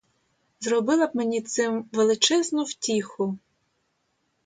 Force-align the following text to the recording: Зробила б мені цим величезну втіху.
Зробила 0.59 1.07
б 1.07 1.11
мені 1.15 1.41
цим 1.41 1.85
величезну 1.91 2.63
втіху. 2.63 3.37